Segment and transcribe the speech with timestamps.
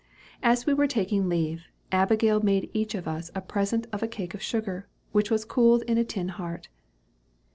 [0.41, 4.07] As we were about taking leave, Abigail made each of us a present of a
[4.07, 6.69] cake of sugar, which was cooled in a tin heart.